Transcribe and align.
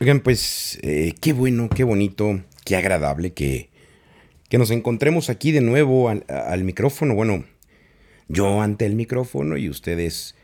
Oigan, 0.00 0.20
pues 0.20 0.78
eh, 0.82 1.14
qué 1.20 1.32
bueno, 1.32 1.68
qué 1.68 1.84
bonito, 1.84 2.42
qué 2.64 2.74
agradable 2.74 3.32
que, 3.32 3.70
que 4.48 4.58
nos 4.58 4.72
encontremos 4.72 5.30
aquí 5.30 5.52
de 5.52 5.60
nuevo 5.60 6.08
al, 6.08 6.24
al, 6.28 6.64
micrófono. 6.64 7.14
Bueno, 7.14 7.44
yo 8.28 8.60
ante 8.60 8.86
el 8.86 8.96
micrófono 8.96 9.56
y 9.56 9.68
ustedes 9.68 10.34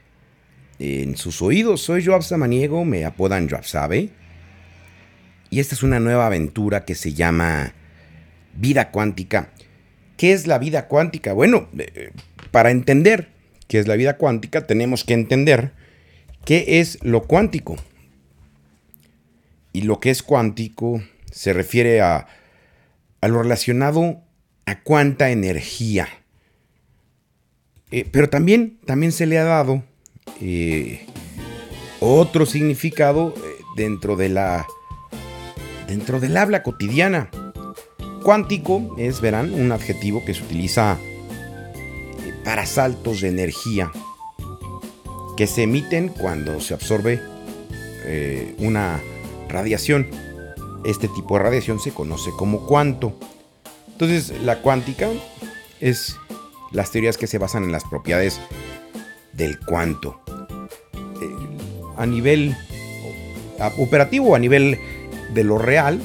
en 0.79 1.17
sus 1.17 1.43
oídos. 1.43 1.83
Soy 1.83 2.05
Joab 2.05 2.23
Samaniego, 2.23 2.85
me 2.85 3.05
apodan 3.05 3.49
Joab 3.49 3.65
Sabe. 3.65 4.11
Y 5.51 5.59
esta 5.59 5.75
es 5.75 5.83
una 5.83 5.99
nueva 5.99 6.27
aventura 6.27 6.85
que 6.85 6.95
se 6.95 7.13
llama 7.13 7.75
Vida 8.55 8.93
Cuántica. 8.93 9.51
¿Qué 10.17 10.33
es 10.33 10.47
la 10.47 10.59
vida 10.59 10.87
cuántica? 10.87 11.33
Bueno, 11.33 11.69
eh, 11.77 12.13
para 12.53 12.71
entender 12.71 13.31
qué 13.67 13.81
es 13.81 13.89
la 13.89 13.97
vida 13.97 14.17
cuántica 14.17 14.67
tenemos 14.67 15.03
que 15.03 15.15
entender 15.15 15.73
qué 16.45 16.79
es 16.81 16.99
lo 17.03 17.23
cuántico. 17.23 17.77
Y 19.73 19.83
lo 19.83 20.01
que 20.01 20.11
es 20.11 20.23
cuántico 20.23 21.03
se 21.31 21.53
refiere 21.53 22.01
a, 22.01 22.27
lo 23.23 23.43
relacionado 23.43 24.23
a 24.67 24.83
cuánta 24.83 25.31
energía. 25.31 26.09
Eh, 27.91 28.09
pero 28.11 28.29
también, 28.29 28.79
también 28.85 29.13
se 29.13 29.27
le 29.27 29.39
ha 29.39 29.45
dado 29.45 29.83
eh, 30.41 31.07
otro 32.01 32.47
significado 32.47 33.35
eh, 33.37 33.63
dentro 33.77 34.17
de 34.17 34.29
la 34.29 34.67
dentro 35.89 36.21
del 36.21 36.37
habla 36.37 36.63
cotidiana. 36.63 37.31
Cuántico 38.23 38.95
es, 38.99 39.21
verán, 39.21 39.53
un 39.53 39.73
adjetivo 39.73 40.25
que 40.25 40.35
se 40.35 40.43
utiliza 40.45 40.99
para 42.45 42.67
saltos 42.67 43.23
de 43.23 43.29
energía 43.29 43.91
que 45.37 45.47
se 45.47 45.63
emiten 45.63 46.09
cuando 46.09 46.61
se 46.61 46.75
absorbe 46.75 47.21
una 48.59 49.01
radiación. 49.51 50.09
Este 50.85 51.09
tipo 51.09 51.37
de 51.37 51.45
radiación 51.45 51.79
se 51.79 51.93
conoce 51.93 52.31
como 52.39 52.67
cuanto. 52.67 53.15
Entonces, 53.93 54.33
la 54.43 54.63
cuántica 54.63 55.11
es 55.81 56.17
las 56.73 56.91
teorías 56.91 57.19
que 57.19 57.27
se 57.27 57.39
basan 57.39 57.65
en 57.65 57.73
las 57.73 57.85
propiedades 57.85 58.41
del 59.33 59.59
cuanto. 59.61 60.21
Eh, 60.95 61.59
a 61.97 62.07
nivel 62.07 62.57
operativo, 63.79 64.35
a 64.35 64.39
nivel 64.39 64.79
de 65.35 65.45
lo 65.45 65.59
real, 65.59 66.01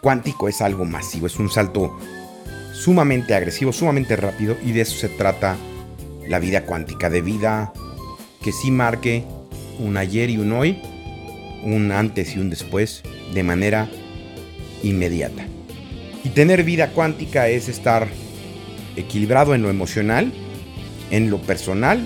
cuántico 0.00 0.48
es 0.48 0.62
algo 0.62 0.84
masivo, 0.84 1.26
es 1.26 1.38
un 1.38 1.50
salto 1.50 1.98
sumamente 2.72 3.34
agresivo, 3.34 3.72
sumamente 3.72 4.16
rápido 4.16 4.56
y 4.64 4.72
de 4.72 4.82
eso 4.82 4.96
se 4.96 5.08
trata 5.08 5.56
la 6.28 6.38
vida 6.38 6.64
cuántica, 6.64 7.10
de 7.10 7.22
vida 7.22 7.72
que 8.42 8.52
sí 8.52 8.70
marque 8.70 9.24
un 9.78 9.96
ayer 9.96 10.30
y 10.30 10.38
un 10.38 10.52
hoy, 10.52 10.80
un 11.62 11.92
antes 11.92 12.36
y 12.36 12.38
un 12.38 12.50
después, 12.50 13.02
de 13.34 13.42
manera 13.42 13.88
inmediata. 14.82 15.46
Y 16.24 16.30
tener 16.30 16.64
vida 16.64 16.90
cuántica 16.90 17.48
es 17.48 17.68
estar 17.68 18.08
equilibrado 18.96 19.54
en 19.54 19.62
lo 19.62 19.70
emocional, 19.70 20.32
en 21.10 21.30
lo 21.30 21.38
personal 21.38 22.00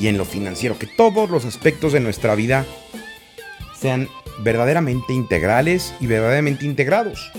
y 0.00 0.08
en 0.08 0.18
lo 0.18 0.24
financiero. 0.24 0.78
Que 0.78 0.86
todos 0.86 1.28
los 1.30 1.44
aspectos 1.44 1.92
de 1.92 2.00
nuestra 2.00 2.34
vida 2.34 2.64
sean 3.78 4.08
verdaderamente 4.42 5.12
integrales 5.12 5.94
y 6.00 6.06
verdaderamente 6.06 6.64
integrados. 6.64 7.30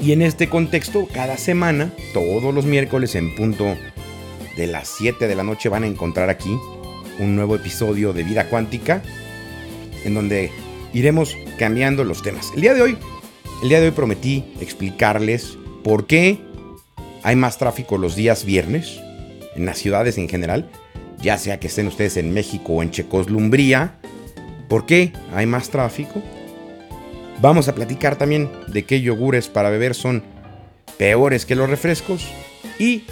Y 0.00 0.12
en 0.12 0.22
este 0.22 0.48
contexto, 0.48 1.08
cada 1.12 1.38
semana, 1.38 1.90
todos 2.12 2.52
los 2.54 2.66
miércoles 2.66 3.14
en 3.14 3.34
punto 3.34 3.76
de 4.56 4.66
las 4.66 4.88
7 4.88 5.26
de 5.26 5.34
la 5.34 5.42
noche 5.42 5.68
van 5.68 5.84
a 5.84 5.86
encontrar 5.86 6.28
aquí 6.28 6.56
un 7.18 7.36
nuevo 7.36 7.56
episodio 7.56 8.12
de 8.12 8.22
Vida 8.22 8.48
Cuántica, 8.48 9.02
en 10.04 10.14
donde 10.14 10.50
iremos 10.92 11.36
cambiando 11.58 12.04
los 12.04 12.22
temas. 12.22 12.52
El 12.54 12.62
día 12.62 12.74
de 12.74 12.82
hoy, 12.82 12.98
el 13.62 13.68
día 13.68 13.80
de 13.80 13.86
hoy 13.86 13.92
prometí 13.92 14.44
explicarles 14.60 15.58
por 15.82 16.06
qué 16.06 16.38
hay 17.22 17.36
más 17.36 17.58
tráfico 17.58 17.98
los 17.98 18.14
días 18.14 18.44
viernes 18.44 19.00
en 19.56 19.66
las 19.66 19.78
ciudades 19.78 20.18
en 20.18 20.28
general, 20.28 20.70
ya 21.20 21.38
sea 21.38 21.58
que 21.58 21.68
estén 21.68 21.86
ustedes 21.86 22.16
en 22.16 22.32
México 22.32 22.74
o 22.74 22.82
en 22.82 22.90
Checoslumbría. 22.90 23.98
¿Por 24.68 24.86
qué 24.86 25.12
hay 25.32 25.46
más 25.46 25.70
tráfico? 25.70 26.22
Vamos 27.40 27.68
a 27.68 27.74
platicar 27.74 28.16
también 28.16 28.50
de 28.68 28.84
qué 28.84 29.00
yogures 29.00 29.48
para 29.48 29.70
beber 29.70 29.94
son 29.94 30.22
peores 30.98 31.46
que 31.46 31.56
los 31.56 31.68
refrescos 31.68 32.26
y 32.78 33.04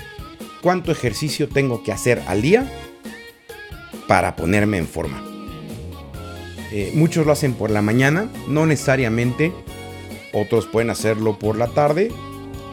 cuánto 0.63 0.93
ejercicio 0.93 1.49
tengo 1.49 1.83
que 1.83 1.93
hacer 1.93 2.23
al 2.27 2.43
día 2.43 2.71
para 4.07 4.37
ponerme 4.37 4.79
en 4.79 4.87
forma. 4.87 5.32
Eh, 6.73 6.91
muchos 6.95 7.27
lo 7.27 7.33
hacen 7.33 7.53
por 7.53 7.71
la 7.71 7.83
mañana, 7.83 8.31
no 8.49 8.67
necesariamente. 8.67 9.53
Otros 10.33 10.67
pueden 10.67 10.91
hacerlo 10.91 11.39
por 11.39 11.57
la 11.57 11.69
tarde. 11.69 12.11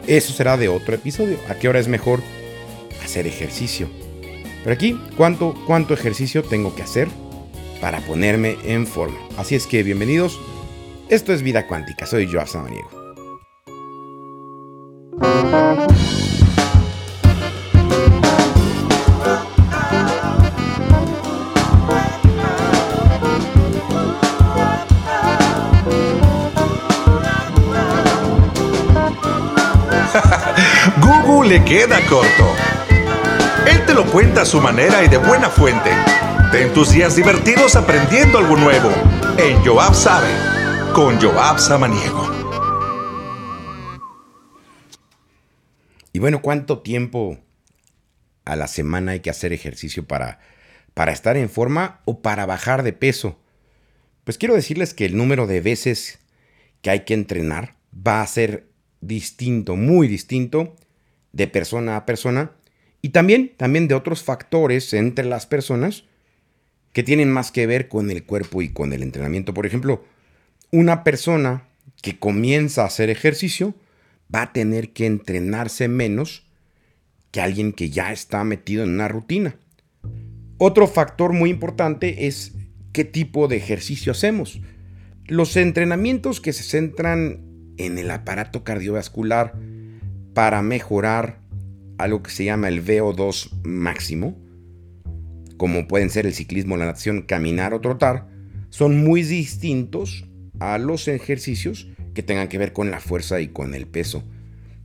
Eso 0.06 0.32
será 0.32 0.56
de 0.56 0.68
otro 0.68 0.94
episodio. 0.94 1.36
¿A 1.48 1.54
qué 1.54 1.68
hora 1.68 1.78
es 1.78 1.88
mejor 1.88 2.20
hacer 3.04 3.26
ejercicio? 3.26 3.88
Pero 4.64 4.74
aquí, 4.74 4.98
¿cuánto, 5.16 5.54
cuánto 5.66 5.94
ejercicio 5.94 6.42
tengo 6.42 6.74
que 6.74 6.82
hacer 6.82 7.08
para 7.80 8.00
ponerme 8.00 8.56
en 8.64 8.86
forma? 8.86 9.18
Así 9.36 9.54
es 9.54 9.66
que 9.66 9.82
bienvenidos. 9.82 10.40
Esto 11.10 11.32
es 11.32 11.42
Vida 11.42 11.66
Cuántica. 11.66 12.06
Soy 12.06 12.26
Joab 12.26 12.48
Samaniego. 12.48 12.99
Queda 31.70 32.04
corto. 32.08 32.52
Él 33.70 33.86
te 33.86 33.94
lo 33.94 34.04
cuenta 34.10 34.42
a 34.42 34.44
su 34.44 34.60
manera 34.60 35.04
y 35.04 35.08
de 35.08 35.18
buena 35.18 35.48
fuente. 35.48 35.90
Ten 36.50 36.72
tus 36.72 36.90
días 36.90 37.14
divertidos 37.14 37.76
aprendiendo 37.76 38.38
algo 38.38 38.56
nuevo 38.56 38.90
en 39.38 39.64
Joab 39.64 39.94
Sabe 39.94 40.26
con 40.92 41.20
Joab 41.20 41.60
Samaniego. 41.60 42.28
Y 46.12 46.18
bueno, 46.18 46.42
¿cuánto 46.42 46.80
tiempo 46.80 47.38
a 48.44 48.56
la 48.56 48.66
semana 48.66 49.12
hay 49.12 49.20
que 49.20 49.30
hacer 49.30 49.52
ejercicio 49.52 50.08
para, 50.08 50.40
para 50.92 51.12
estar 51.12 51.36
en 51.36 51.48
forma 51.48 52.00
o 52.04 52.20
para 52.20 52.46
bajar 52.46 52.82
de 52.82 52.94
peso? 52.94 53.38
Pues 54.24 54.38
quiero 54.38 54.56
decirles 54.56 54.92
que 54.92 55.04
el 55.04 55.16
número 55.16 55.46
de 55.46 55.60
veces 55.60 56.18
que 56.82 56.90
hay 56.90 57.04
que 57.04 57.14
entrenar 57.14 57.76
va 57.94 58.22
a 58.22 58.26
ser 58.26 58.66
distinto, 59.00 59.76
muy 59.76 60.08
distinto 60.08 60.74
de 61.32 61.46
persona 61.46 61.96
a 61.96 62.06
persona 62.06 62.52
y 63.02 63.10
también, 63.10 63.52
también 63.56 63.88
de 63.88 63.94
otros 63.94 64.22
factores 64.22 64.92
entre 64.92 65.24
las 65.24 65.46
personas 65.46 66.04
que 66.92 67.02
tienen 67.02 67.30
más 67.30 67.52
que 67.52 67.66
ver 67.66 67.88
con 67.88 68.10
el 68.10 68.24
cuerpo 68.24 68.62
y 68.62 68.70
con 68.70 68.92
el 68.92 69.02
entrenamiento. 69.02 69.54
Por 69.54 69.66
ejemplo, 69.66 70.04
una 70.70 71.04
persona 71.04 71.68
que 72.02 72.18
comienza 72.18 72.82
a 72.82 72.86
hacer 72.86 73.10
ejercicio 73.10 73.74
va 74.34 74.42
a 74.42 74.52
tener 74.52 74.92
que 74.92 75.06
entrenarse 75.06 75.88
menos 75.88 76.46
que 77.30 77.40
alguien 77.40 77.72
que 77.72 77.90
ya 77.90 78.12
está 78.12 78.42
metido 78.44 78.84
en 78.84 78.90
una 78.90 79.08
rutina. 79.08 79.56
Otro 80.58 80.86
factor 80.86 81.32
muy 81.32 81.50
importante 81.50 82.26
es 82.26 82.52
qué 82.92 83.04
tipo 83.04 83.48
de 83.48 83.56
ejercicio 83.56 84.12
hacemos. 84.12 84.60
Los 85.26 85.56
entrenamientos 85.56 86.40
que 86.40 86.52
se 86.52 86.64
centran 86.64 87.72
en 87.76 87.98
el 87.98 88.10
aparato 88.10 88.64
cardiovascular, 88.64 89.54
para 90.40 90.62
mejorar 90.62 91.38
algo 91.98 92.22
que 92.22 92.30
se 92.30 92.44
llama 92.44 92.68
el 92.68 92.82
VO2 92.82 93.62
máximo, 93.62 94.38
como 95.58 95.86
pueden 95.86 96.08
ser 96.08 96.24
el 96.24 96.32
ciclismo, 96.32 96.78
la 96.78 96.86
natación, 96.86 97.20
caminar 97.20 97.74
o 97.74 97.82
trotar, 97.82 98.26
son 98.70 99.04
muy 99.04 99.22
distintos 99.22 100.24
a 100.58 100.78
los 100.78 101.08
ejercicios 101.08 101.88
que 102.14 102.22
tengan 102.22 102.48
que 102.48 102.56
ver 102.56 102.72
con 102.72 102.90
la 102.90 103.00
fuerza 103.00 103.42
y 103.42 103.48
con 103.48 103.74
el 103.74 103.86
peso. 103.86 104.24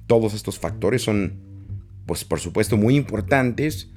Todos 0.08 0.34
estos 0.34 0.60
factores 0.60 1.04
son, 1.04 1.40
pues 2.06 2.26
por 2.26 2.42
supuesto, 2.42 2.76
muy 2.76 2.98
importantes 2.98 3.94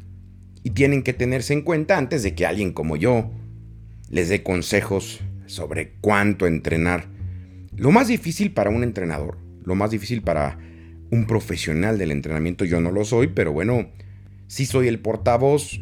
y 0.62 0.70
tienen 0.70 1.02
que 1.02 1.12
tenerse 1.12 1.54
en 1.54 1.62
cuenta 1.62 1.98
antes 1.98 2.22
de 2.22 2.36
que 2.36 2.46
alguien 2.46 2.72
como 2.72 2.94
yo 2.94 3.32
les 4.10 4.28
dé 4.28 4.44
consejos 4.44 5.18
sobre 5.46 5.94
cuánto 6.00 6.46
entrenar. 6.46 7.08
Lo 7.74 7.90
más 7.90 8.06
difícil 8.06 8.52
para 8.52 8.70
un 8.70 8.84
entrenador, 8.84 9.38
lo 9.64 9.74
más 9.74 9.90
difícil 9.90 10.22
para 10.22 10.67
un 11.10 11.26
profesional 11.26 11.98
del 11.98 12.10
entrenamiento, 12.10 12.64
yo 12.64 12.80
no 12.80 12.90
lo 12.90 13.04
soy, 13.04 13.28
pero 13.28 13.52
bueno, 13.52 13.88
sí 14.46 14.66
soy 14.66 14.88
el 14.88 15.00
portavoz 15.00 15.80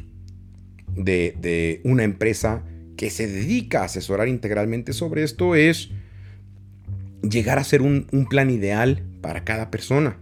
de, 0.94 1.81
una 1.84 2.05
empresa 2.05 2.62
que 2.96 3.11
se 3.11 3.26
dedica 3.26 3.82
a 3.82 3.84
asesorar 3.84 4.28
integralmente 4.28 4.93
sobre 4.93 5.23
esto, 5.23 5.55
es 5.55 5.90
llegar 7.23 7.58
a 7.58 7.64
ser 7.64 7.82
un, 7.82 8.06
plan 8.31 8.50
ideal 8.50 9.02
para 9.20 9.44
cada 9.44 9.70
persona. 9.70 10.19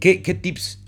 ¿Qué, 0.00 0.22
¿Qué, 0.22 0.34
tips 0.34 0.84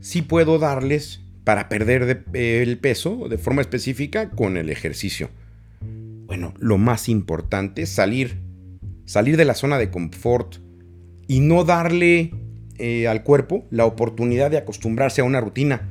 sí 0.00 0.22
puedo 0.22 0.58
darles 0.58 1.20
para 1.48 1.70
perder 1.70 2.26
el 2.34 2.78
peso 2.78 3.26
de 3.30 3.38
forma 3.38 3.62
específica 3.62 4.28
con 4.28 4.58
el 4.58 4.68
ejercicio. 4.68 5.30
Bueno, 6.26 6.52
lo 6.58 6.76
más 6.76 7.08
importante 7.08 7.80
es 7.80 7.88
salir, 7.88 8.36
salir 9.08 9.38
de 9.38 9.46
la 9.46 9.54
zona 9.54 9.78
de 9.78 9.90
confort 9.90 10.56
y 11.28 11.40
no 11.40 11.64
darle 11.64 12.30
eh, 12.78 13.08
al 13.08 13.22
cuerpo 13.22 13.66
la 13.70 13.86
oportunidad 13.86 14.50
de 14.50 14.58
acostumbrarse 14.58 15.22
a 15.22 15.24
una 15.24 15.40
rutina. 15.40 15.88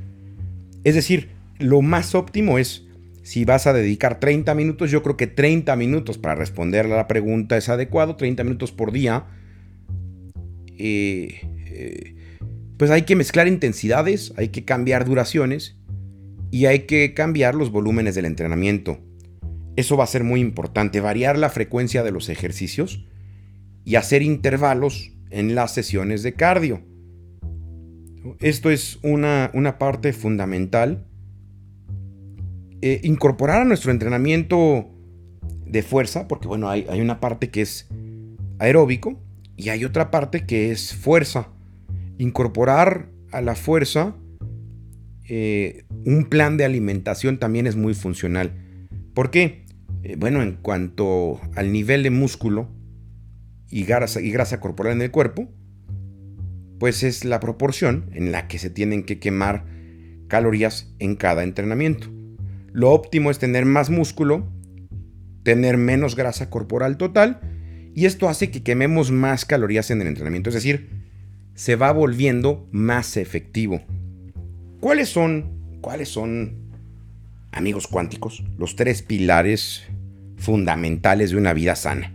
Es 0.83 0.93
decir, 0.93 1.29
lo 1.57 1.81
más 1.81 2.13
óptimo 2.13 2.59
es, 2.59 2.85
si 3.23 3.43
vas 3.43 3.65
a 3.65 3.73
dedicar 3.73 4.19
30 4.19 4.53
minutos, 4.53 4.91
yo 4.91 5.01
creo 5.01 5.17
que 5.17 5.25
30 5.25 5.75
minutos 5.75 6.19
para 6.19 6.35
responder 6.35 6.85
a 6.85 6.89
la 6.89 7.07
pregunta 7.07 7.57
es 7.57 7.69
adecuado, 7.69 8.17
30 8.17 8.43
minutos 8.43 8.71
por 8.71 8.91
día. 8.91 9.25
Eh, 10.77 11.41
eh, 11.71 12.15
pues 12.77 12.91
hay 12.91 13.01
que 13.01 13.15
mezclar 13.15 13.47
intensidades, 13.47 14.31
hay 14.37 14.49
que 14.49 14.63
cambiar 14.63 15.05
duraciones 15.05 15.75
y 16.51 16.67
hay 16.67 16.81
que 16.81 17.15
cambiar 17.15 17.55
los 17.55 17.71
volúmenes 17.71 18.13
del 18.13 18.25
entrenamiento. 18.25 18.99
Eso 19.77 19.95
va 19.95 20.05
a 20.05 20.07
ser 20.07 20.23
muy 20.23 20.41
importante, 20.41 21.01
variar 21.01 21.37
la 21.37 21.51
frecuencia 21.51 22.03
de 22.03 22.11
los 22.11 22.29
ejercicios 22.29 23.05
y 23.85 23.95
hacer 23.95 24.23
intervalos 24.23 25.11
en 25.29 25.53
las 25.53 25.71
sesiones 25.75 26.23
de 26.23 26.33
cardio. 26.33 26.81
Esto 28.39 28.71
es 28.71 28.97
una, 29.03 29.51
parte 29.77 30.13
fundamental. 30.13 31.05
Eh, 32.81 33.01
incorporar 33.03 33.61
a 33.61 33.65
nuestro 33.65 33.91
entrenamiento 33.91 34.89
de 35.67 35.83
fuerza, 35.83 36.27
porque 36.27 36.47
bueno, 36.47 36.69
hay, 36.69 36.99
una 36.99 37.19
parte 37.19 37.51
que 37.51 37.61
es 37.61 37.87
aeróbico 38.57 39.21
y 39.55 39.69
hay 39.69 39.85
otra 39.85 40.09
parte 40.09 40.47
que 40.47 40.71
es 40.71 40.95
fuerza. 40.95 41.49
Incorporar 42.17 43.11
a 43.31 43.41
la 43.41 43.53
fuerza 43.53 44.15
eh, 45.29 45.85
un 46.03 46.25
plan 46.25 46.57
de 46.57 46.65
alimentación 46.65 47.37
también 47.37 47.67
es 47.67 47.75
muy 47.75 47.93
funcional. 47.93 48.53
¿Por 49.13 49.29
qué? 49.29 49.66
Eh, 50.07 50.15
bueno, 50.17 50.41
en 50.41 50.53
cuanto 50.53 51.41
al 51.55 51.73
nivel 51.73 52.01
de 52.01 52.11
músculo, 52.11 52.69
y 53.69 53.83
grasa, 53.83 54.21
y 54.21 54.31
grasa 54.31 54.61
corporal 54.61 54.93
en 54.93 55.01
el 55.01 55.11
cuerpo, 55.11 55.49
pues 56.79 57.03
es 57.03 57.25
la 57.25 57.41
proporción 57.41 58.09
en 58.13 58.31
la 58.31 58.47
que 58.47 58.57
se 58.57 58.69
tienen 58.69 59.03
que 59.03 59.19
quemar 59.19 59.65
calorías 60.29 60.95
en 60.99 61.17
cada 61.17 61.43
entrenamiento. 61.43 62.07
Lo 62.71 62.91
óptimo 62.91 63.31
es 63.31 63.39
tener 63.39 63.65
más 63.65 63.89
músculo, 63.89 64.49
tener 65.43 65.75
menos 65.75 66.15
grasa 66.15 66.49
corporal 66.49 66.95
total, 66.95 67.41
y 67.93 68.05
esto 68.05 68.29
hace 68.29 68.49
que 68.49 68.63
quememos 68.63 69.11
más 69.11 69.43
calorías 69.43 69.91
en 69.91 69.99
el 69.99 70.07
entrenamiento, 70.07 70.51
es 70.51 70.55
decir, 70.55 71.03
se 71.53 71.75
va 71.75 71.91
volviendo 71.91 72.69
más 72.71 73.17
efectivo. 73.17 73.81
¿Cuáles 74.79 75.09
son, 75.09 75.79
cuáles 75.81 76.07
son, 76.07 76.71
amigos 77.51 77.87
cuánticos, 77.87 78.45
los 78.57 78.77
tres 78.77 79.01
pilares 79.01 79.83
fundamentales 80.37 81.31
de 81.31 81.37
una 81.37 81.53
vida 81.53 81.75
sana? 81.75 82.13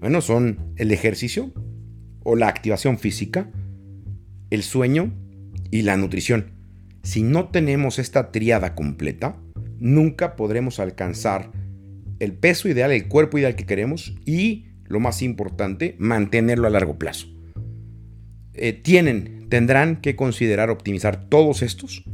Bueno, 0.00 0.20
son 0.20 0.74
el 0.76 0.90
ejercicio 0.90 1.52
o 2.24 2.34
la 2.34 2.48
activación 2.48 2.98
física, 2.98 3.50
el 4.50 4.62
sueño 4.62 5.12
y 5.70 5.82
la 5.82 5.96
nutrición. 5.96 6.52
Si 7.02 7.22
no 7.22 7.48
tenemos 7.48 7.98
esta 7.98 8.32
triada 8.32 8.74
completa, 8.74 9.36
nunca 9.78 10.36
podremos 10.36 10.78
alcanzar 10.80 11.52
el 12.20 12.34
peso 12.34 12.68
ideal, 12.68 12.92
el 12.92 13.08
cuerpo 13.08 13.38
ideal 13.38 13.56
que 13.56 13.66
queremos 13.66 14.14
y, 14.24 14.66
lo 14.84 15.00
más 15.00 15.22
importante, 15.22 15.96
mantenerlo 15.98 16.68
a 16.68 16.70
largo 16.70 16.98
plazo. 16.98 17.26
Eh, 18.54 18.72
tienen, 18.72 19.48
tendrán 19.48 20.00
que 20.00 20.14
considerar 20.14 20.70
optimizar 20.70 21.28
todos 21.28 21.62
estos 21.62 22.04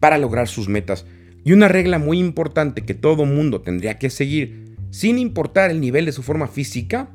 para 0.00 0.18
lograr 0.18 0.48
sus 0.48 0.68
metas. 0.68 1.06
Y 1.46 1.52
una 1.52 1.68
regla 1.68 2.00
muy 2.00 2.18
importante 2.18 2.82
que 2.82 2.94
todo 2.94 3.24
mundo 3.24 3.60
tendría 3.60 4.00
que 4.00 4.10
seguir, 4.10 4.74
sin 4.90 5.16
importar 5.16 5.70
el 5.70 5.80
nivel 5.80 6.04
de 6.04 6.10
su 6.10 6.24
forma 6.24 6.48
física, 6.48 7.14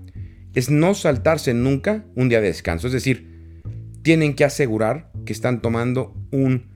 es 0.53 0.69
no 0.69 0.93
saltarse 0.93 1.53
nunca 1.53 2.05
un 2.15 2.29
día 2.29 2.39
de 2.39 2.47
descanso. 2.47 2.87
Es 2.87 2.93
decir, 2.93 3.59
tienen 4.03 4.33
que 4.33 4.45
asegurar 4.45 5.11
que 5.25 5.33
están 5.33 5.61
tomando 5.61 6.15
un 6.31 6.67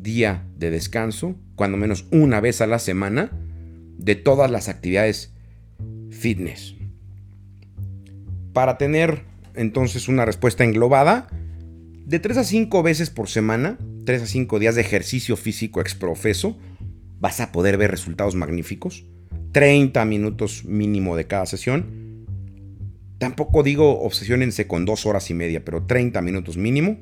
día 0.00 0.46
de 0.56 0.70
descanso, 0.70 1.36
cuando 1.54 1.76
menos 1.76 2.06
una 2.12 2.40
vez 2.40 2.62
a 2.62 2.66
la 2.66 2.78
semana, 2.78 3.30
de 3.98 4.14
todas 4.14 4.50
las 4.50 4.70
actividades 4.70 5.34
fitness. 6.08 6.76
Para 8.54 8.78
tener 8.78 9.24
entonces 9.54 10.08
una 10.08 10.24
respuesta 10.24 10.64
englobada, 10.64 11.28
de 12.06 12.20
3 12.20 12.38
a 12.38 12.44
5 12.44 12.82
veces 12.82 13.10
por 13.10 13.28
semana, 13.28 13.76
3 14.06 14.22
a 14.22 14.26
5 14.26 14.58
días 14.58 14.76
de 14.76 14.80
ejercicio 14.80 15.36
físico 15.36 15.82
exprofeso, 15.82 16.56
vas 17.18 17.40
a 17.40 17.52
poder 17.52 17.76
ver 17.76 17.90
resultados 17.90 18.34
magníficos. 18.34 19.06
30 19.52 20.04
minutos 20.04 20.64
mínimo 20.64 21.16
de 21.16 21.26
cada 21.26 21.46
sesión 21.46 22.06
Tampoco 23.18 23.62
digo 23.62 24.02
obsesionense 24.02 24.66
con 24.66 24.84
dos 24.84 25.06
horas 25.06 25.30
y 25.30 25.34
media, 25.34 25.64
pero 25.64 25.84
30 25.84 26.20
minutos 26.20 26.56
mínimo. 26.56 26.98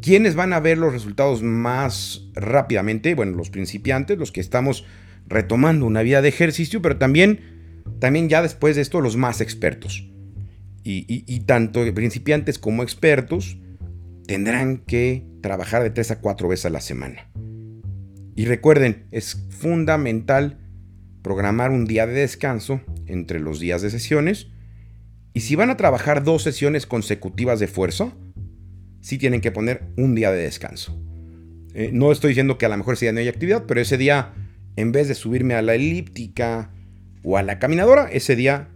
¿Quiénes 0.00 0.34
van 0.34 0.52
a 0.52 0.60
ver 0.60 0.78
los 0.78 0.92
resultados 0.92 1.42
más 1.42 2.28
rápidamente? 2.34 3.14
Bueno, 3.14 3.36
los 3.36 3.50
principiantes, 3.50 4.18
los 4.18 4.32
que 4.32 4.40
estamos 4.40 4.84
retomando 5.28 5.86
una 5.86 6.02
vida 6.02 6.22
de 6.22 6.28
ejercicio, 6.28 6.80
pero 6.80 6.96
también, 6.96 7.82
también 7.98 8.28
ya 8.28 8.42
después 8.42 8.74
de 8.74 8.82
esto 8.82 9.00
los 9.00 9.16
más 9.16 9.40
expertos. 9.40 10.08
Y, 10.84 11.40
tanto 11.40 11.82
principiantes 11.94 12.58
como 12.58 12.82
expertos 12.82 13.56
tendrán 14.26 14.78
que 14.78 15.24
trabajar 15.40 15.82
de 15.84 15.90
3 15.90 16.12
a 16.12 16.20
4 16.20 16.48
veces 16.48 16.66
a 16.66 16.70
la 16.70 16.80
semana. 16.80 17.31
Y 18.42 18.44
recuerden, 18.44 19.04
es 19.12 19.40
fundamental 19.50 20.58
programar 21.22 21.70
un 21.70 21.84
día 21.84 22.08
de 22.08 22.14
descanso 22.14 22.80
entre 23.06 23.38
los 23.38 23.60
días 23.60 23.82
de 23.82 23.90
sesiones 23.90 24.48
y 25.32 25.42
si 25.42 25.54
van 25.54 25.70
a 25.70 25.76
trabajar 25.76 26.24
dos 26.24 26.42
sesiones 26.42 26.84
consecutivas 26.84 27.60
de 27.60 27.68
fuerza, 27.68 28.12
sí 29.00 29.16
tienen 29.16 29.42
que 29.42 29.52
poner 29.52 29.84
un 29.96 30.16
día 30.16 30.32
de 30.32 30.42
descanso. 30.42 31.00
Eh, 31.72 31.90
no 31.92 32.10
estoy 32.10 32.30
diciendo 32.30 32.58
que 32.58 32.66
a 32.66 32.68
lo 32.68 32.76
mejor 32.76 32.94
ese 32.94 33.04
día 33.04 33.12
no 33.12 33.20
hay 33.20 33.28
actividad, 33.28 33.62
pero 33.68 33.80
ese 33.80 33.96
día, 33.96 34.34
en 34.74 34.90
vez 34.90 35.06
de 35.06 35.14
subirme 35.14 35.54
a 35.54 35.62
la 35.62 35.76
elíptica 35.76 36.72
o 37.22 37.36
a 37.36 37.44
la 37.44 37.60
caminadora, 37.60 38.10
ese 38.10 38.34
día 38.34 38.70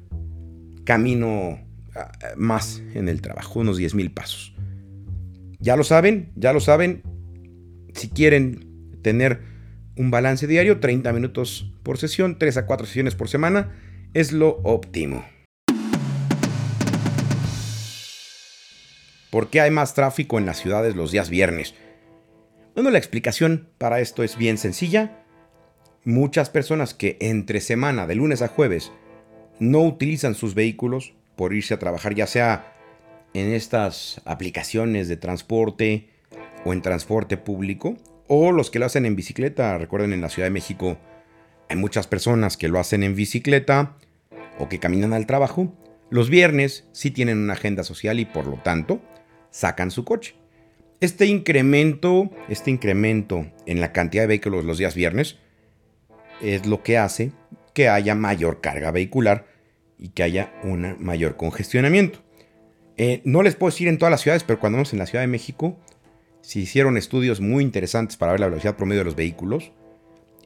camino 0.85 1.59
ah, 1.97 2.13
más 2.37 2.85
en 2.95 3.09
el 3.09 3.21
trabajo, 3.21 3.59
unos 3.59 3.81
10.000 3.81 4.15
pasos. 4.15 4.55
Ya 5.59 5.75
lo 5.75 5.83
saben, 5.83 6.31
ya 6.37 6.53
lo 6.53 6.61
saben. 6.61 7.03
Si 7.95 8.11
quieren 8.11 9.01
tener 9.03 9.56
un 9.96 10.10
balance 10.10 10.46
diario, 10.46 10.78
30 10.81 11.12
minutos 11.12 11.72
por 11.82 11.98
sesión, 11.98 12.38
3 12.38 12.58
a 12.58 12.66
4 12.66 12.87
sesiones 12.87 13.14
por 13.14 13.28
semana, 13.28 13.74
es 14.15 14.32
lo 14.32 14.60
óptimo. 14.62 15.24
¿Por 19.31 19.50
qué 19.50 19.60
hay 19.60 19.70
más 19.70 19.94
tráfico 19.94 20.38
en 20.38 20.46
las 20.46 20.58
ciudades 20.58 20.94
los 20.94 21.12
días 21.12 21.29
viernes? 21.31 21.74
Bueno, 22.74 22.91
la 22.91 22.98
explicación 22.98 23.69
para 23.79 24.00
esto 24.00 24.22
es 24.22 24.36
bien 24.36 24.58
sencilla. 24.58 25.24
Muchas 26.05 26.50
personas 26.50 26.94
que 26.94 27.17
entre 27.20 27.60
semana, 27.60 28.06
de 28.06 28.15
lunes 28.15 28.43
a 28.43 28.48
jueves, 28.48 28.93
no 29.58 29.81
utilizan 29.82 30.34
sus 30.34 30.55
vehículos 30.55 31.15
por 31.36 31.55
irse 31.55 31.74
a 31.74 31.79
trabajar, 31.79 32.15
ya 32.15 32.26
sea 32.26 32.74
en 33.34 33.53
estas 33.53 34.20
aplicaciones 34.24 35.08
de 35.08 35.17
transporte 35.17 36.08
o 36.65 36.72
en 36.72 36.82
transporte 36.82 37.36
público, 37.36 37.96
o 38.29 38.53
los 38.53 38.71
que 38.71 38.79
lo 38.79 38.87
hacen 38.87 39.06
en 39.06 39.17
bicicleta. 39.17 39.77
Recuerden, 39.79 40.13
en 40.13 40.21
la 40.21 40.29
Ciudad 40.29 40.47
de 40.47 40.53
México 40.53 40.99
hay 41.69 41.77
muchas 41.77 42.06
personas 42.06 42.56
que 42.56 42.69
lo 42.69 42.79
hacen 42.79 43.03
en 43.03 43.15
bicicleta 43.15 43.97
o 44.59 44.69
que 44.69 44.79
caminan 44.79 45.13
al 45.13 45.27
trabajo. 45.27 45.75
Los 46.11 46.31
viernes 46.31 46.87
sí 46.93 47.11
tienen 47.11 47.39
una 47.39 47.55
agenda 47.55 47.83
social 47.83 48.21
y 48.21 48.25
por 48.25 48.47
lo 48.47 48.56
tanto 48.56 49.03
sacan 49.51 49.91
su 49.91 50.05
coche. 50.05 50.35
Este 51.01 51.27
incremento, 51.27 52.31
este 52.49 52.71
incremento 52.71 53.51
en 53.67 53.81
la 53.81 53.93
cantidad 53.93 54.23
de 54.23 54.29
vehículos 54.29 54.65
los 54.65 54.79
días 54.79 54.95
viernes 54.95 55.37
es 56.41 56.67
lo 56.67 56.83
que 56.83 56.99
hace 56.99 57.33
que 57.75 57.89
haya 57.89 58.15
mayor 58.15 58.61
carga 58.61 58.91
vehicular 58.91 59.47
y 59.99 60.09
que 60.11 60.23
haya 60.23 60.55
un 60.63 60.97
mayor 60.99 61.37
congestionamiento. 61.37 62.21
Eh, 62.97 63.21
no 63.25 63.43
les 63.43 63.56
puedo 63.56 63.71
decir 63.71 63.89
en 63.89 63.99
todas 63.99 64.11
las 64.11 64.23
ciudades, 64.23 64.45
pero 64.45 64.59
cuando 64.59 64.77
vamos 64.77 64.93
en 64.93 64.99
la 64.99 65.06
Ciudad 65.06 65.23
de 65.23 65.29
México, 65.29 65.79
se 66.46 66.60
hicieron 66.60 66.96
estudios 66.96 67.41
muy 67.41 67.65
interesantes 67.65 68.17
para 68.17 68.31
ver 68.31 68.38
la 68.38 68.46
velocidad 68.46 68.76
promedio 68.76 69.00
de 69.00 69.06
los 69.06 69.17
vehículos. 69.17 69.72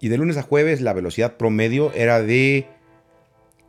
Y 0.00 0.08
de 0.08 0.16
lunes 0.16 0.38
a 0.38 0.42
jueves 0.42 0.80
la 0.80 0.94
velocidad 0.94 1.36
promedio 1.36 1.92
era 1.92 2.22
de 2.22 2.68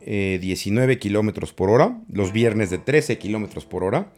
19 0.00 0.94
eh, 0.94 0.98
kilómetros 0.98 1.52
por 1.52 1.68
hora, 1.68 2.00
los 2.10 2.32
viernes 2.32 2.70
de 2.70 2.78
13 2.78 3.18
kilómetros 3.18 3.66
por 3.66 3.84
hora 3.84 4.14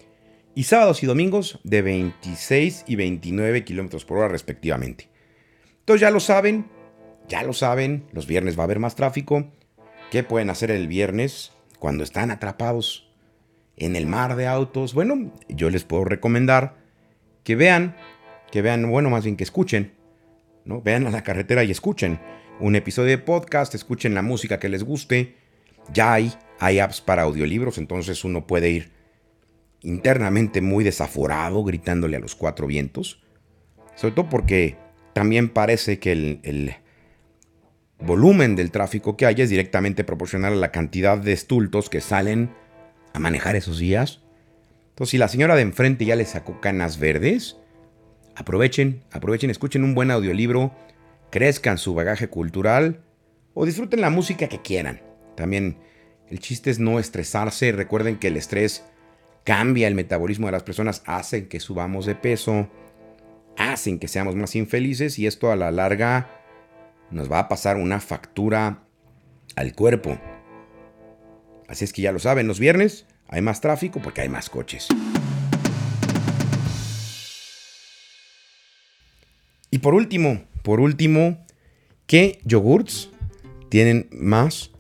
y 0.55 0.63
sábados 0.63 1.03
y 1.03 1.07
domingos 1.07 1.59
de 1.65 1.83
26 1.83 2.85
y 2.87 2.95
29 2.95 3.65
kilómetros 3.65 4.05
por 4.05 4.19
hora 4.19 4.29
respectivamente. 4.29 5.09
Entonces 5.81 6.03
ya 6.03 6.13
lo 6.13 6.21
saben, 6.21 6.67
ya 7.29 7.43
lo 7.43 7.53
saben, 7.53 8.05
los 8.13 8.29
viernes 8.29 8.57
va 8.57 8.63
a 8.63 8.67
haber 8.67 8.79
más 8.79 8.95
tráfico. 8.95 9.51
¿Qué 10.13 10.23
pueden 10.23 10.51
hacer 10.51 10.71
el 10.71 10.87
viernes 10.87 11.51
cuando 11.81 12.05
están 12.05 12.31
atrapados 12.31 13.13
en 13.77 13.97
el 13.97 14.07
mar 14.07 14.37
de 14.37 14.47
autos? 14.47 14.95
Bueno, 14.95 15.33
yo 15.49 15.69
les 15.69 15.83
puedo 15.83 16.05
recomendar 16.05 16.84
que 17.45 17.57
vean, 17.57 17.97
que 18.51 18.63
vean, 18.63 18.91
bueno, 18.91 19.11
más 19.11 19.25
bien 19.25 19.37
que 19.37 19.45
escuchen, 19.45 19.93
¿no? 20.65 20.81
Vean 20.83 21.07
a 21.07 21.11
la 21.11 21.23
carretera 21.23 21.63
y 21.65 21.71
escuchen 21.71 22.19
un 22.61 22.77
episodio 22.77 23.11
de 23.11 23.19
podcast, 23.19 23.75
escuchen 23.75 24.15
la 24.15 24.23
música 24.23 24.59
que 24.59 24.69
les 24.69 24.83
guste. 24.83 25.37
Ya 25.93 26.15
hay, 26.15 26.33
hay 26.59 26.79
apps 26.79 27.01
para 27.01 27.23
audiolibros, 27.23 27.79
entonces 27.79 28.25
uno 28.25 28.47
puede 28.47 28.71
ir 28.71 28.93
internamente 29.81 30.63
muy 30.63 30.83
desaforado, 30.83 31.63
gritándole 31.63 32.17
a 32.17 32.21
los 32.21 32.35
cuatro 32.35 32.67
vientos. 32.67 33.23
Sobre 33.95 34.15
todo 34.15 34.29
porque 34.29 34.77
también 35.13 35.49
parece 35.51 35.99
que 35.99 36.13
el, 36.13 36.75
volumen 38.01 38.57
del 38.57 38.71
tráfico 38.71 39.17
que 39.17 39.25
hay 39.25 39.37
es 39.39 39.51
directamente 39.51 40.05
proporcional 40.05 40.55
a 40.55 40.57
la 40.57 40.73
cantidad 40.73 41.17
de 41.17 41.33
estultos 41.33 41.89
que 41.89 42.01
salen 42.01 42.51
a 43.13 43.19
manejar 43.19 43.57
esos 43.57 43.79
días. 43.79 44.24
Entonces, 44.95 45.11
si 45.11 45.19
la 45.19 45.27
señora 45.27 45.57
de 45.57 45.63
enfrente 45.63 46.05
ya 46.05 46.15
le 46.15 46.25
sacó 46.25 46.61
canas 46.61 47.01
verdes, 47.01 47.57
aprovechen, 48.37 49.03
aprovechen, 49.11 49.51
escuchen 49.51 49.83
un 49.83 49.97
buen 49.97 50.13
audiolibro, 50.13 50.73
crezcan 51.31 51.79
su 51.79 51.95
bagaje 51.95 52.29
cultural 52.29 53.01
o 53.55 53.67
disfruten 53.67 54.01
la 54.01 54.11
música 54.11 54.47
que 54.47 54.63
quieran. 54.63 55.03
También 55.35 55.79
el 56.29 56.39
chiste 56.39 56.71
es 56.71 56.79
no 56.79 57.01
estresarse. 57.01 57.73
Recuerden 57.73 58.21
que 58.21 58.29
el 58.29 58.37
estrés 58.37 58.85
cambia 59.43 59.89
el 59.89 59.97
metabolismo 59.97 60.47
de 60.47 60.53
las 60.53 60.63
personas, 60.63 61.03
hacen 61.07 61.49
que 61.49 61.59
subamos 61.59 62.07
de 62.07 62.15
peso, 62.15 62.71
hacen 63.57 63.99
que 63.99 64.07
seamos 64.07 64.37
más 64.37 64.55
infelices 64.55 65.19
y 65.19 65.27
esto 65.27 65.51
a 65.51 65.57
la 65.57 65.73
larga 65.73 66.31
nos 67.11 67.29
va 67.31 67.41
a 67.41 67.49
pasar 67.49 67.79
una 67.79 67.99
factura 67.99 68.85
al 69.57 69.75
cuerpo. 69.75 70.21
Así 71.67 71.85
es 71.85 71.93
que 71.93 72.03
ya 72.03 72.13
lo 72.13 72.21
saben, 72.21 72.47
los 72.47 72.61
viernes 72.61 73.07
hay 73.29 73.43
más 73.43 73.61
tráfico 73.61 74.01
porque 74.01 74.21
hay 74.21 74.29
más 74.29 74.51
coches. 74.51 74.89
Y 79.71 79.79
por 79.79 79.95
último, 79.95 80.45
por 80.63 80.81
último, 80.81 81.45
¿qué 82.07 82.39
yogurts 82.45 83.11
tienen 83.69 84.09
más 84.13 84.71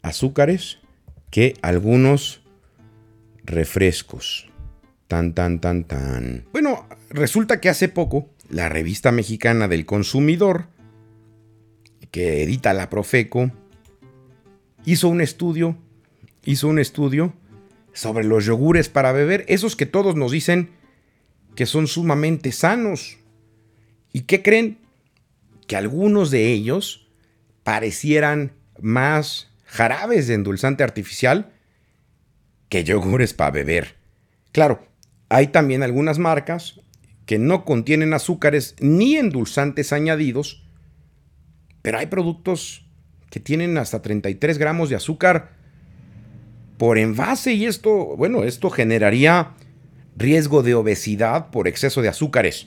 azúcares 0.00 0.78
que 1.30 1.54
algunos 1.60 2.42
refrescos? 3.44 4.48
Tan, 5.06 5.34
tan, 5.34 5.60
tan, 5.60 5.84
tan. 5.84 6.46
Bueno, 6.52 6.86
resulta 7.10 7.60
que 7.60 7.68
hace 7.68 7.90
poco 7.90 8.30
la 8.48 8.70
revista 8.70 9.12
mexicana 9.12 9.68
del 9.68 9.84
consumidor, 9.84 10.66
que 12.10 12.42
edita 12.42 12.72
la 12.72 12.88
Profeco, 12.88 13.50
hizo 14.86 15.08
un 15.08 15.20
estudio, 15.20 15.76
hizo 16.44 16.68
un 16.68 16.78
estudio 16.78 17.34
sobre 17.92 18.24
los 18.24 18.44
yogures 18.44 18.88
para 18.88 19.12
beber, 19.12 19.44
esos 19.48 19.76
que 19.76 19.86
todos 19.86 20.16
nos 20.16 20.32
dicen 20.32 20.70
que 21.54 21.66
son 21.66 21.86
sumamente 21.86 22.52
sanos. 22.52 23.18
¿Y 24.12 24.22
qué 24.22 24.42
creen? 24.42 24.78
Que 25.66 25.76
algunos 25.76 26.30
de 26.30 26.52
ellos 26.52 27.08
parecieran 27.62 28.52
más 28.80 29.50
jarabes 29.64 30.26
de 30.26 30.34
endulzante 30.34 30.82
artificial 30.82 31.52
que 32.68 32.84
yogures 32.84 33.34
para 33.34 33.50
beber. 33.50 33.96
Claro, 34.52 34.86
hay 35.28 35.48
también 35.48 35.82
algunas 35.82 36.18
marcas 36.18 36.80
que 37.26 37.38
no 37.38 37.64
contienen 37.64 38.12
azúcares 38.14 38.76
ni 38.80 39.16
endulzantes 39.16 39.92
añadidos, 39.92 40.68
pero 41.82 41.98
hay 41.98 42.06
productos 42.06 42.86
que 43.30 43.40
tienen 43.40 43.78
hasta 43.78 44.02
33 44.02 44.58
gramos 44.58 44.90
de 44.90 44.96
azúcar 44.96 45.61
por 46.82 46.98
envase 46.98 47.52
y 47.52 47.66
esto, 47.66 48.16
bueno, 48.16 48.42
esto 48.42 48.68
generaría 48.68 49.52
riesgo 50.16 50.64
de 50.64 50.74
obesidad 50.74 51.48
por 51.50 51.68
exceso 51.68 52.02
de 52.02 52.08
azúcares. 52.08 52.66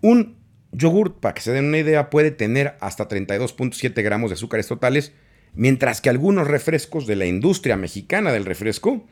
Un 0.00 0.36
yogurt, 0.72 1.20
para 1.20 1.32
que 1.32 1.42
se 1.42 1.52
den 1.52 1.66
una 1.66 1.78
idea, 1.78 2.10
puede 2.10 2.32
tener 2.32 2.74
hasta 2.80 3.06
32.7 3.06 4.02
gramos 4.02 4.30
de 4.30 4.34
azúcares 4.34 4.66
totales, 4.66 5.12
mientras 5.54 6.00
que 6.00 6.10
algunos 6.10 6.48
refrescos 6.48 7.06
de 7.06 7.14
la 7.14 7.26
industria 7.26 7.76
mexicana 7.76 8.32
del 8.32 8.46
refresco 8.46 9.06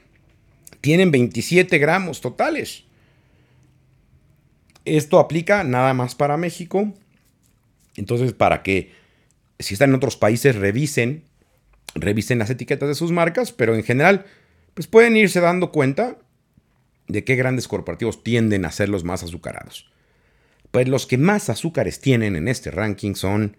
tienen 0.81 1.13
27 1.13 1.79
gramos 1.79 2.21
totales. 2.21 2.83
Esto 4.85 5.21
aplica 5.21 5.63
nada 5.63 5.95
más 5.95 6.17
para 6.17 6.37
México. 6.37 6.93
Entonces, 7.95 8.33
para 8.33 8.65
que 8.65 8.91
si 9.61 9.75
están 9.75 9.91
en 9.91 9.95
otros 9.95 10.17
países, 10.17 10.57
revisen, 10.57 11.30
revisen 11.95 12.39
las 12.39 12.51
etiquetas 12.51 12.89
de 12.89 12.95
sus 12.95 13.13
marcas, 13.13 13.53
pero 13.53 13.75
en 13.75 13.83
general, 13.83 14.27
pues 14.75 14.87
pueden 14.87 15.17
irse 15.17 15.41
dando 15.41 15.73
cuenta 15.73 16.19
de 17.09 17.25
qué 17.25 17.37
grandes 17.37 17.69
corporativos 17.69 18.23
tienden 18.23 18.65
a 18.65 18.71
ser 18.71 18.89
los 18.89 19.05
más 19.05 19.23
azucarados. 19.23 19.91
Pues 20.71 20.89
los 20.89 21.07
que 21.07 21.19
más 21.19 21.51
azúcares 21.51 22.01
tienen 22.01 22.37
en 22.37 22.49
este 22.49 22.71
ranking 22.71 23.15
son 23.15 23.57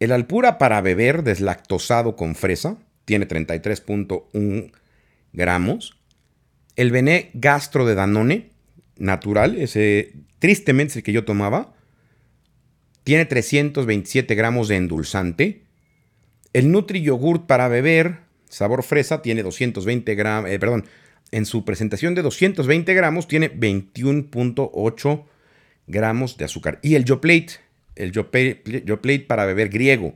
el 0.00 0.12
Alpura 0.12 0.58
para 0.58 0.80
beber 0.80 1.22
deslactosado 1.22 2.16
con 2.16 2.34
fresa, 2.34 2.78
tiene 3.04 3.28
33.1 3.28 4.72
gramos, 5.32 5.98
el 6.76 6.90
Bené 6.90 7.30
Gastro 7.34 7.84
de 7.84 7.94
Danone, 7.94 8.50
natural, 8.96 9.56
ese 9.56 10.14
tristemente 10.38 10.92
es 10.92 10.96
el 10.96 11.02
que 11.02 11.12
yo 11.12 11.24
tomaba, 11.24 11.74
tiene 13.04 13.26
327 13.26 14.34
gramos 14.34 14.68
de 14.68 14.76
endulzante. 14.76 15.61
El 16.52 16.70
Nutri 16.70 17.02
Yogurt 17.02 17.46
para 17.46 17.68
beber, 17.68 18.18
sabor 18.48 18.82
fresa, 18.82 19.22
tiene 19.22 19.42
220 19.42 20.14
gramos, 20.14 20.50
eh, 20.50 20.58
perdón, 20.58 20.84
en 21.30 21.46
su 21.46 21.64
presentación 21.64 22.14
de 22.14 22.22
220 22.22 22.92
gramos 22.94 23.26
tiene 23.26 23.52
21.8 23.52 25.24
gramos 25.86 26.36
de 26.36 26.44
azúcar. 26.44 26.78
Y 26.82 26.94
el 26.94 27.04
Yoplate, 27.04 27.54
el 27.96 28.12
Yoplate 28.12 29.20
para 29.20 29.46
beber 29.46 29.70
griego, 29.70 30.14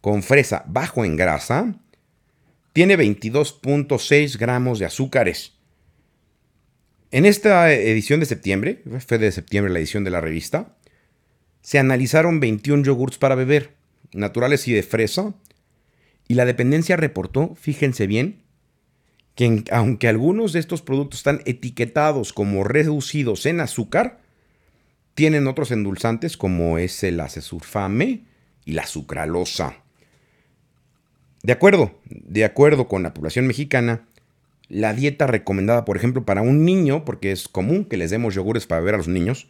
con 0.00 0.22
fresa 0.22 0.64
bajo 0.68 1.04
en 1.04 1.16
grasa, 1.16 1.74
tiene 2.72 2.96
22.6 2.96 4.38
gramos 4.38 4.78
de 4.78 4.84
azúcares. 4.84 5.54
En 7.10 7.24
esta 7.24 7.72
edición 7.72 8.20
de 8.20 8.26
septiembre, 8.26 8.82
fue 9.06 9.18
de 9.18 9.32
septiembre 9.32 9.72
la 9.72 9.78
edición 9.78 10.04
de 10.04 10.10
la 10.10 10.20
revista, 10.20 10.76
se 11.62 11.78
analizaron 11.78 12.38
21 12.38 12.84
yogurts 12.84 13.18
para 13.18 13.34
beber, 13.34 13.74
naturales 14.12 14.68
y 14.68 14.72
de 14.72 14.82
fresa, 14.82 15.34
y 16.28 16.34
la 16.34 16.44
dependencia 16.44 16.96
reportó, 16.96 17.54
fíjense 17.54 18.06
bien, 18.06 18.42
que 19.34 19.64
aunque 19.70 20.08
algunos 20.08 20.52
de 20.52 20.60
estos 20.60 20.82
productos 20.82 21.20
están 21.20 21.42
etiquetados 21.44 22.32
como 22.32 22.64
reducidos 22.64 23.46
en 23.46 23.60
azúcar, 23.60 24.20
tienen 25.14 25.46
otros 25.46 25.70
endulzantes 25.70 26.36
como 26.36 26.78
es 26.78 27.02
el 27.04 27.20
acesulfame 27.20 28.24
y 28.64 28.72
la 28.72 28.86
sucralosa. 28.86 29.76
De 31.42 31.52
acuerdo, 31.52 32.00
de 32.10 32.44
acuerdo 32.44 32.88
con 32.88 33.02
la 33.02 33.14
población 33.14 33.46
mexicana, 33.46 34.06
la 34.68 34.94
dieta 34.94 35.26
recomendada, 35.26 35.84
por 35.84 35.96
ejemplo, 35.96 36.24
para 36.24 36.42
un 36.42 36.64
niño, 36.64 37.04
porque 37.04 37.30
es 37.30 37.46
común 37.46 37.84
que 37.84 37.96
les 37.96 38.10
demos 38.10 38.34
yogures 38.34 38.66
para 38.66 38.80
beber 38.80 38.94
a 38.94 38.98
los 38.98 39.08
niños, 39.08 39.48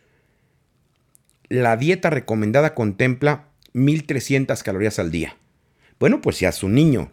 la 1.49 1.77
dieta 1.77 2.11
recomendada 2.11 2.75
contempla 2.75 3.49
1300 3.73 4.63
calorías 4.63 4.99
al 4.99 5.11
día. 5.11 5.37
Bueno, 5.99 6.21
pues 6.21 6.37
si 6.37 6.45
a 6.45 6.53
su 6.53 6.69
niño 6.69 7.11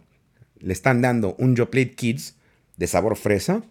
le 0.58 0.72
están 0.72 1.00
dando 1.00 1.34
un 1.38 1.56
Yoplait 1.56 1.94
Kids 1.94 2.36
de 2.76 2.86
sabor 2.86 3.16
fresa, 3.16 3.62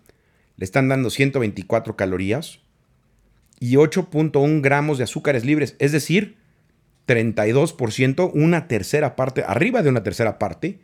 le 0.57 0.65
están 0.65 0.87
dando 0.87 1.09
124 1.09 1.95
calorías 1.95 2.59
y 3.59 3.75
8.1 3.75 4.61
gramos 4.61 4.97
de 4.97 5.03
azúcares 5.03 5.45
libres, 5.45 5.75
es 5.79 5.91
decir, 5.91 6.37
32%, 7.07 8.31
una 8.33 8.67
tercera 8.67 9.15
parte, 9.15 9.43
arriba 9.45 9.83
de 9.83 9.89
una 9.89 10.03
tercera 10.03 10.39
parte 10.39 10.79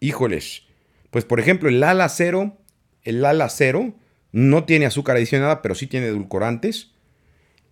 Híjoles. 0.00 0.64
Pues 1.10 1.24
por 1.24 1.40
ejemplo, 1.40 1.68
el 1.68 1.80
Lala 1.80 2.08
Cero, 2.08 2.58
el 3.04 3.22
Lala 3.22 3.48
Cero 3.48 3.94
no 4.32 4.64
tiene 4.64 4.86
azúcar 4.86 5.16
adicionada, 5.16 5.62
pero 5.62 5.74
sí 5.74 5.86
tiene 5.86 6.06
edulcorantes. 6.06 6.90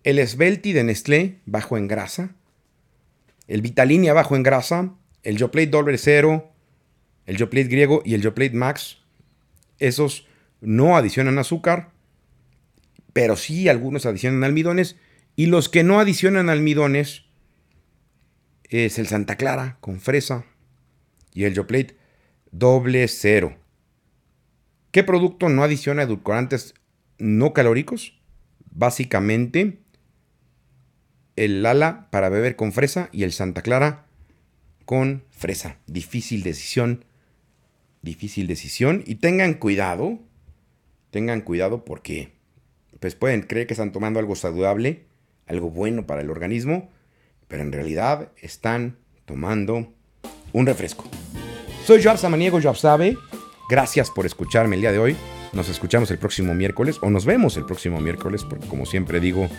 El 0.03 0.25
Svelti 0.25 0.73
de 0.73 0.83
Nestlé, 0.83 1.39
bajo 1.45 1.77
en 1.77 1.87
grasa. 1.87 2.35
El 3.47 3.61
Vitalinia, 3.61 4.13
bajo 4.13 4.35
en 4.35 4.43
grasa. 4.43 4.93
El 5.23 5.37
Yoplait 5.37 5.69
Doble 5.69 5.97
Cero. 5.97 6.51
El 7.25 7.37
Yoplait 7.37 7.67
griego 7.67 8.01
y 8.05 8.13
el 8.13 8.21
Yoplait 8.21 8.53
Max. 8.53 9.00
Esos 9.81 10.27
no 10.61 10.95
adicionan 10.95 11.39
azúcar, 11.39 11.91
pero 13.13 13.35
sí 13.35 13.67
algunos 13.67 14.05
adicionan 14.05 14.43
almidones. 14.43 14.95
Y 15.35 15.47
los 15.47 15.69
que 15.69 15.83
no 15.83 15.99
adicionan 15.99 16.49
almidones 16.49 17.23
es 18.69 18.99
el 18.99 19.07
Santa 19.07 19.35
Clara 19.35 19.77
con 19.81 19.99
fresa 19.99 20.45
y 21.33 21.45
el 21.45 21.55
Yoplait 21.55 21.93
doble 22.51 23.07
cero. 23.07 23.57
¿Qué 24.91 25.03
producto 25.03 25.49
no 25.49 25.63
adiciona 25.63 26.03
edulcorantes 26.03 26.75
no 27.17 27.53
calóricos? 27.53 28.19
Básicamente 28.71 29.79
el 31.35 31.63
Lala 31.63 32.07
para 32.11 32.29
beber 32.29 32.55
con 32.55 32.71
fresa 32.71 33.09
y 33.11 33.23
el 33.23 33.31
Santa 33.31 33.63
Clara 33.63 34.05
con 34.85 35.23
fresa. 35.31 35.77
Difícil 35.87 36.43
decisión. 36.43 37.03
Difícil 38.01 38.47
decisión. 38.47 39.03
Y 39.05 39.15
tengan 39.15 39.55
cuidado. 39.55 40.19
Tengan 41.11 41.41
cuidado 41.41 41.83
porque 41.85 42.33
pues 43.01 43.15
pueden 43.15 43.41
creer 43.41 43.65
que 43.65 43.73
están 43.73 43.91
tomando 43.91 44.19
algo 44.19 44.35
saludable, 44.35 45.05
algo 45.47 45.71
bueno 45.71 46.05
para 46.05 46.21
el 46.21 46.29
organismo, 46.29 46.89
pero 47.47 47.63
en 47.63 47.71
realidad 47.71 48.29
están 48.39 48.97
tomando 49.25 49.91
un 50.53 50.65
refresco. 50.67 51.05
Soy 51.83 52.01
Joab 52.03 52.19
Samaniego, 52.19 52.61
Joab 52.61 52.77
Sabe. 52.77 53.17
Gracias 53.69 54.11
por 54.11 54.27
escucharme 54.27 54.75
el 54.75 54.81
día 54.81 54.91
de 54.91 54.99
hoy. 54.99 55.17
Nos 55.51 55.67
escuchamos 55.67 56.11
el 56.11 56.19
próximo 56.19 56.53
miércoles 56.53 56.99
o 57.01 57.09
nos 57.09 57.25
vemos 57.25 57.57
el 57.57 57.65
próximo 57.65 57.99
miércoles, 57.99 58.45
porque 58.47 58.67
como 58.67 58.85
siempre 58.85 59.19
digo, 59.19 59.49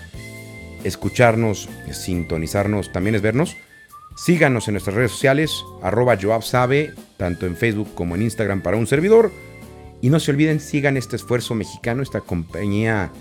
escucharnos, 0.85 1.69
sintonizarnos, 1.91 2.93
también 2.93 3.17
es 3.17 3.23
vernos. 3.23 3.57
Síganos 4.17 4.69
en 4.69 4.75
nuestras 4.75 4.95
redes 4.95 5.11
sociales, 5.11 5.65
arroba 5.83 6.17
Joab 6.21 6.43
Sabe, 6.43 6.95
tanto 7.17 7.47
en 7.47 7.57
Facebook 7.57 7.95
como 7.95 8.15
en 8.15 8.23
Instagram 8.23 8.63
para 8.63 8.77
un 8.77 8.87
servidor. 8.87 9.33
Y 10.01 10.11
no 10.11 10.19
se 10.19 10.33
olviden, 10.33 10.61
sigan 10.61 10.97
este 10.97 11.17
esfuerzo 11.17 11.55
mexicano, 11.55 12.03
esta 12.03 12.21
compañía 12.21 13.13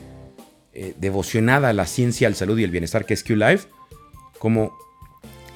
eh, 0.73 0.93
devocionada 0.97 1.69
a 1.69 1.73
la 1.73 1.85
ciencia, 1.85 2.27
al 2.27 2.35
salud 2.35 2.57
y 2.57 2.63
el 2.63 2.71
bienestar 2.71 3.05
que 3.05 3.13
es 3.13 3.23
Q 3.23 3.35
Life, 3.35 3.67
como 4.39 4.73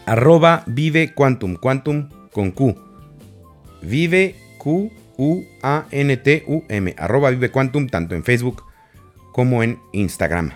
arroba 0.05 0.63
vive 0.67 1.13
quantum, 1.13 1.55
quantum 1.55 2.09
con 2.31 2.51
Q. 2.51 2.75
Vive 3.81 4.35
Q 4.57 4.91
U 5.17 5.43
A 5.63 5.85
N 5.91 6.17
T 6.17 6.43
U 6.47 6.63
M, 6.69 6.93
arroba 6.97 7.29
vive 7.29 7.49
quantum, 7.49 7.87
tanto 7.87 8.15
en 8.15 8.23
Facebook 8.23 8.63
como 9.31 9.63
en 9.63 9.79
Instagram. 9.93 10.51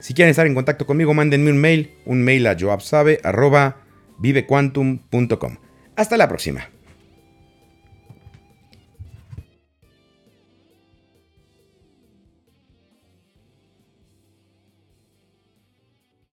Si 0.00 0.14
quieren 0.14 0.30
estar 0.30 0.46
en 0.46 0.54
contacto 0.54 0.86
conmigo, 0.86 1.14
mándenme 1.14 1.50
un 1.50 1.58
mail, 1.58 1.90
un 2.06 2.22
mail 2.22 2.46
a 2.46 2.56
joabsabe 2.58 3.20
arroba 3.24 3.76
vivequantum.com. 4.18 5.56
Hasta 5.96 6.16
la 6.16 6.28
próxima. 6.28 6.68